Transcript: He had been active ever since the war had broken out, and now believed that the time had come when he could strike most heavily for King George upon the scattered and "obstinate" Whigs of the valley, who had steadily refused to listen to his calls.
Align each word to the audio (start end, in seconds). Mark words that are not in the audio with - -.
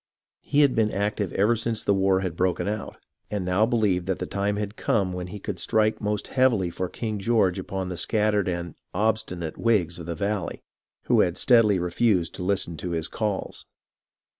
He 0.39 0.61
had 0.61 0.73
been 0.73 0.89
active 0.89 1.31
ever 1.33 1.55
since 1.55 1.83
the 1.83 1.93
war 1.93 2.21
had 2.21 2.35
broken 2.35 2.67
out, 2.67 2.97
and 3.29 3.45
now 3.45 3.67
believed 3.67 4.07
that 4.07 4.17
the 4.17 4.25
time 4.25 4.55
had 4.55 4.75
come 4.75 5.13
when 5.13 5.27
he 5.27 5.37
could 5.37 5.59
strike 5.59 6.01
most 6.01 6.29
heavily 6.29 6.71
for 6.71 6.89
King 6.89 7.19
George 7.19 7.59
upon 7.59 7.89
the 7.89 7.97
scattered 7.97 8.47
and 8.47 8.73
"obstinate" 8.95 9.59
Whigs 9.59 9.99
of 9.99 10.07
the 10.07 10.15
valley, 10.15 10.63
who 11.03 11.19
had 11.19 11.37
steadily 11.37 11.77
refused 11.77 12.33
to 12.33 12.43
listen 12.43 12.77
to 12.77 12.89
his 12.93 13.07
calls. 13.07 13.67